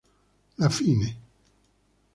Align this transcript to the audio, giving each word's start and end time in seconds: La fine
La 0.57 0.67
fine 0.71 1.09